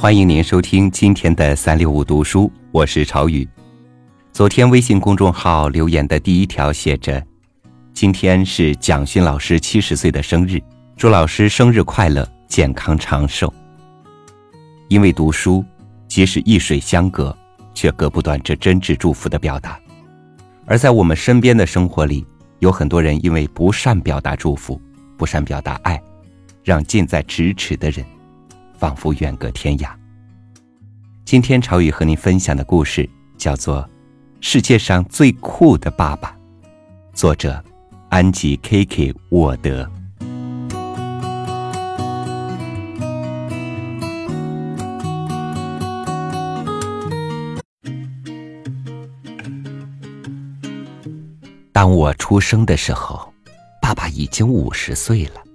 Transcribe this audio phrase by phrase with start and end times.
[0.00, 3.46] 欢迎您收听今天的三六五读书，我是朝雨。
[4.32, 7.20] 昨天微信公众号留言的第一条写着
[7.92, 10.62] ：“今天是蒋勋老师七十岁的生日，
[10.96, 13.52] 祝老师生日快乐，健康长寿。”
[14.86, 15.64] 因为读书，
[16.06, 17.36] 即使一水相隔，
[17.74, 19.80] 却隔不断这真挚祝福的表达。
[20.64, 22.24] 而在我们身边的生活里，
[22.60, 24.80] 有很多人因为不善表达祝福，
[25.16, 26.00] 不善表达爱，
[26.62, 28.06] 让近在咫尺的人。
[28.78, 29.90] 仿佛远隔天涯。
[31.24, 33.82] 今天朝雨和您分享的故事叫做
[34.40, 36.30] 《世界上最酷的爸爸》，
[37.12, 37.62] 作者
[38.08, 39.12] 安吉 K.K.
[39.30, 39.90] 沃德。
[51.72, 53.32] 当我出生的时候，
[53.80, 55.47] 爸爸已经五十岁了。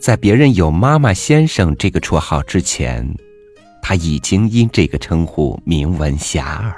[0.00, 3.06] 在别人有“妈妈先生”这个绰号之前，
[3.82, 6.74] 他已经因这个称呼名闻遐迩。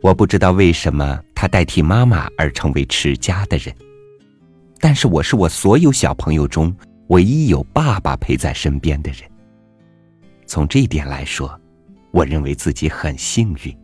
[0.00, 3.74] 我不知道为什么他代替妈妈而成为持家的人，
[4.78, 6.72] 但是我是我所有小朋友中
[7.08, 9.22] 唯一有爸爸陪在身边的人。
[10.46, 11.60] 从这一点来说，
[12.12, 13.76] 我认为自己很幸运。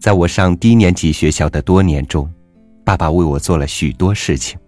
[0.00, 2.26] 在我上低年级学校的多年中。
[2.84, 4.58] 爸爸为我做了许多事情。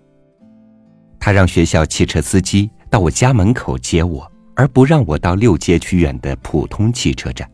[1.20, 7.48] 他让学校汽车司机到我家门口接我，而不让我到六街区远的普通汽车站。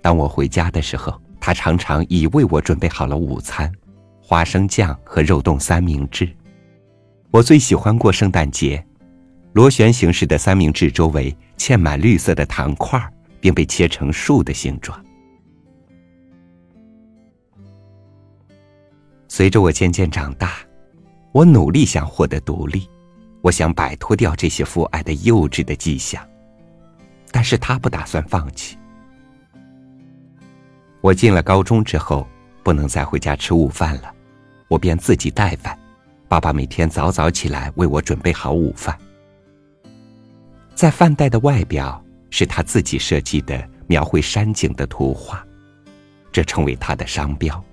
[0.00, 3.70] 当我回家的时候，他常常已为我准备好了午餐：
[4.22, 6.28] 花生酱和肉冻三明治。
[7.30, 8.82] 我最喜欢过圣诞节，
[9.52, 13.00] 螺旋形式的三明治周围嵌满绿色的糖块，
[13.40, 14.98] 并被切成树的形状。
[19.30, 20.54] 随着我渐渐长大，
[21.30, 22.90] 我努力想获得独立，
[23.42, 26.20] 我想摆脱掉这些父爱的幼稚的迹象，
[27.30, 28.76] 但是他不打算放弃。
[31.00, 32.26] 我进了高中之后，
[32.64, 34.12] 不能再回家吃午饭了，
[34.66, 35.78] 我便自己带饭。
[36.26, 38.98] 爸爸每天早早起来为我准备好午饭，
[40.74, 45.46] 在饭袋的外表是他自己设计的描绘山景的图画，
[46.32, 47.64] 这成为他的商标。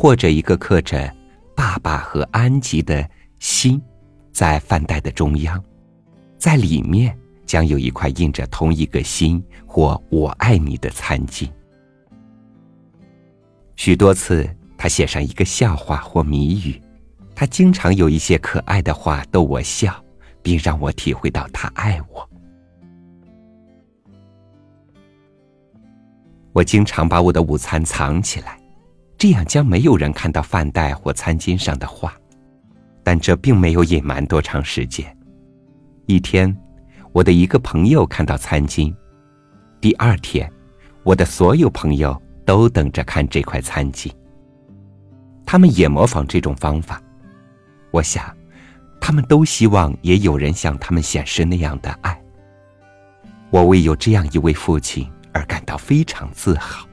[0.00, 1.12] 或者一个刻着
[1.56, 3.04] “爸爸”和“安吉”的
[3.40, 3.82] 心，
[4.30, 5.60] 在饭袋的中央，
[6.38, 11.50] 在里面将有一块印着同一个心或“我爱你”的餐巾。
[13.74, 16.80] 许多次，他写上一个笑话或谜语，
[17.34, 19.92] 他经常有一些可爱的话逗我笑，
[20.42, 22.30] 并让我体会到他爱我。
[26.52, 28.60] 我经常把我的午餐藏起来。
[29.18, 32.14] 这样将没有人看到饭袋或餐巾上的画，
[33.02, 35.04] 但这并没有隐瞒多长时间。
[36.06, 36.56] 一天，
[37.10, 38.94] 我的一个朋友看到餐巾；
[39.80, 40.50] 第二天，
[41.02, 44.08] 我的所有朋友都等着看这块餐巾。
[45.44, 47.02] 他们也模仿这种方法。
[47.90, 48.24] 我想，
[49.00, 52.22] 他们都希望也有人向他们显示那样的爱。
[53.50, 56.87] 我为有这样一位父亲而感到非常自豪。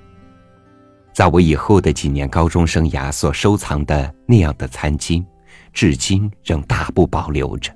[1.16, 5.26] 在我以后的几年高中生涯所收藏的那样的餐巾，
[5.72, 7.74] 至今仍大不保留着。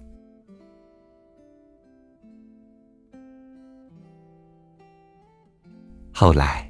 [6.11, 6.69] 后来，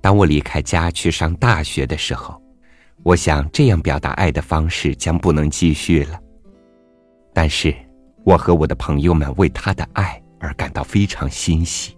[0.00, 2.42] 当我离开家去上大学的时候，
[3.04, 6.18] 我想这样表达爱的方式将不能继续了。
[7.32, 7.72] 但是，
[8.24, 11.96] 我和我的朋友们为他的爱而感到非常欣喜。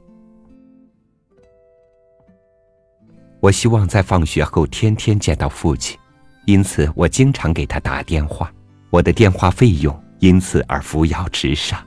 [3.45, 5.99] 我希望在放学后天天见到父亲，
[6.47, 8.51] 因此我经常给他打电话，
[8.89, 11.79] 我的电话费用因此而扶摇直上。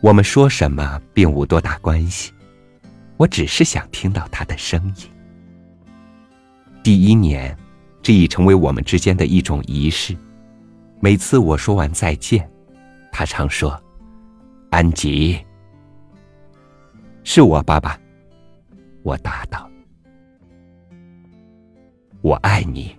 [0.00, 2.32] 我们说什么并无多大关系，
[3.18, 5.06] 我只是想听到他的声音。
[6.82, 7.54] 第一年，
[8.00, 10.16] 这已成为我们之间的一种仪式。
[11.00, 12.50] 每次我说完再见，
[13.12, 13.78] 他常说
[14.72, 15.38] ：“安吉，
[17.24, 18.00] 是我爸爸。”
[19.04, 19.68] 我答道。
[22.22, 22.96] 我爱你，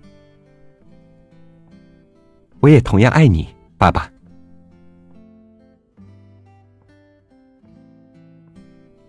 [2.60, 3.48] 我也同样爱你，
[3.78, 4.12] 爸爸。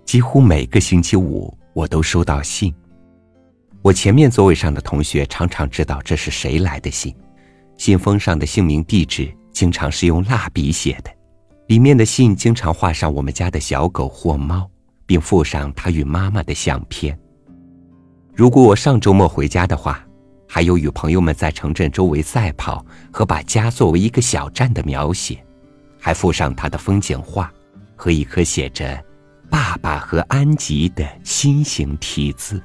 [0.05, 2.73] 几乎每个星期五，我都收到信。
[3.83, 7.13] 我前面座位上的同学常常知道这是谁来的信。
[7.77, 11.11] 信封上的姓名、地址经常是用蜡笔写的，
[11.67, 14.71] 里面的信经常画上我们家的小狗或猫，
[15.07, 17.19] 并附上他与妈妈的相片。
[18.35, 20.05] 如果我上周末回家的话。
[20.47, 25.45] 还有与朋友们在城镇周围赛跑和把家作为一个小站的描写，
[25.99, 27.53] 还附上他的风景画
[27.97, 29.03] 和一颗写着
[29.51, 32.63] “爸爸和安吉”的心形题字。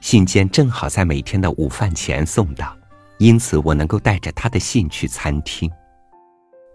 [0.00, 2.74] 信件正好在每天的午饭前送到，
[3.18, 5.70] 因此我能够带着他的信去餐厅。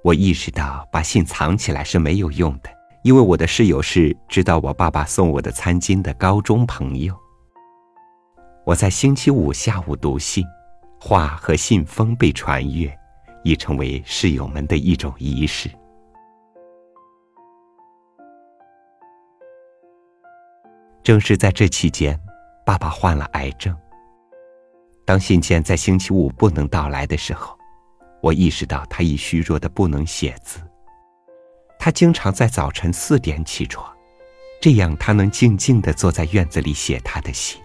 [0.03, 2.69] 我意识到把信藏起来是没有用的，
[3.05, 7.15] 因为我的室友是知道我爸爸送我的餐巾的高中朋友。
[8.65, 10.43] 我在星期五下午读信，
[10.99, 12.91] 画和信封被传阅，
[13.43, 15.69] 已成为室友们的一种仪式。
[21.03, 22.19] 正是在这期间。
[22.65, 23.77] 爸爸患了癌症。
[25.05, 27.55] 当信件在星期五不能到来的时候，
[28.19, 30.59] 我意识到他已虚弱的不能写字。
[31.85, 33.85] 他经常在早晨四点起床，
[34.59, 37.61] 这样他能静静的坐在院子里写他的信。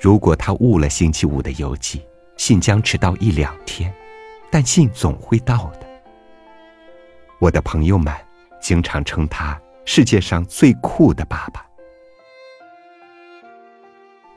[0.00, 2.02] 如果他误了星期五的邮寄，
[2.36, 3.94] 信将迟到一两天，
[4.50, 5.86] 但信总会到的。
[7.38, 8.12] 我的朋友们
[8.60, 11.64] 经常称他世界上最酷的爸爸。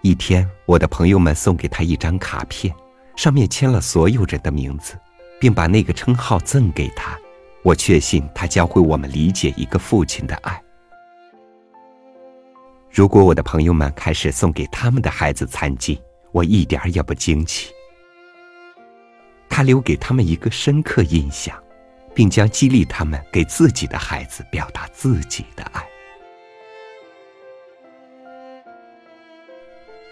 [0.04, 2.72] 一天，我的朋友们送给他一张卡片，
[3.16, 4.96] 上面签了所有人的名字，
[5.40, 7.18] 并把那个称号赠给他。
[7.64, 10.62] 我确信他教会我们理解一个父亲的爱。
[12.90, 16.00] 如果我的朋友们开始送给他们的孩子餐巾，
[16.32, 17.72] 我一点也不惊奇。
[19.50, 21.62] 他留给他们一个深刻印象，
[22.14, 25.86] 并将激励他们给自己的孩子表达自己的爱。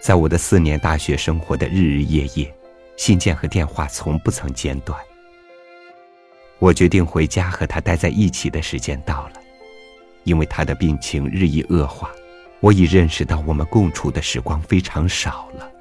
[0.02, 2.54] 在我的四年大学生活的日日夜夜，
[2.98, 5.00] 信件和电话从不曾间断。
[6.60, 9.34] 我决定回家和他待在一起的时间到了，
[10.24, 12.10] 因为他的病情日益恶化，
[12.60, 15.72] 我已认识到我们共处的时光非常少了。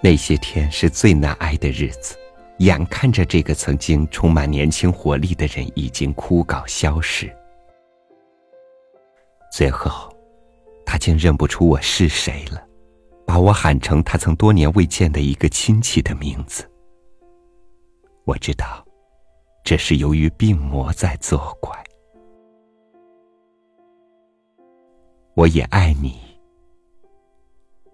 [0.00, 2.16] 那些天是最难挨的日子，
[2.58, 7.30] 眼看着这个曾经充满年轻活力的人已经枯槁消失，
[9.52, 10.08] 最后。
[10.86, 12.60] 他竟认不出我是谁了，
[13.26, 16.69] 把我喊成他曾多年未见的一个亲戚的名字。
[18.30, 18.86] 我知道，
[19.64, 21.76] 这是由于病魔在作怪。
[25.34, 26.20] 我也爱你，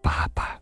[0.03, 0.61] 爸爸。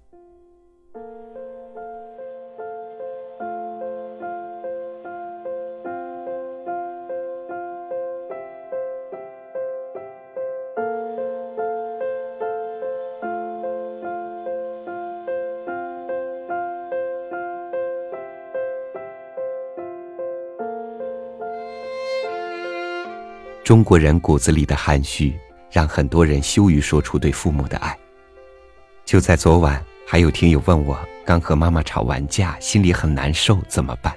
[23.65, 25.35] 中国人骨子里的含蓄，
[25.71, 27.99] 让很多人羞于说出对父母的爱。
[29.07, 34.15] 就在昨晚，还有听友问我，刚和妈妈吵完架，心里很难受，怎么办？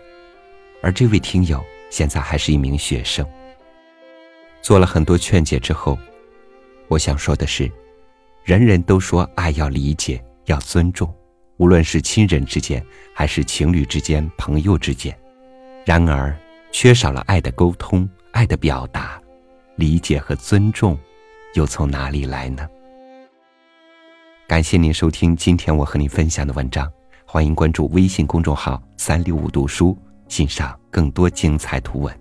[0.81, 3.25] 而这位听友现在还是一名学生。
[4.61, 5.97] 做了很多劝解之后，
[6.89, 7.71] 我想说的是，
[8.43, 11.09] 人人都说爱要理解，要尊重，
[11.55, 12.85] 无论是亲人之间，
[13.15, 15.17] 还是情侣之间、朋友之间。
[15.85, 16.37] 然而，
[16.69, 19.21] 缺少了爱的沟通、爱的表达。
[19.77, 20.97] 理解和尊重，
[21.53, 22.67] 又从哪里来呢？
[24.47, 26.91] 感谢您收听今天我和您分享的文章，
[27.27, 29.95] 欢迎关注微信公众号“三六五读书”，
[30.27, 32.19] 欣赏更多精彩图文。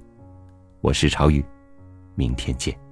[0.82, 1.42] 我是朝雨，
[2.14, 2.85] 明天见。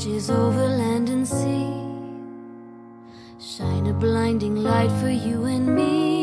[0.00, 1.68] bridges over land and sea.
[3.38, 6.19] Shine a blinding light for you and me.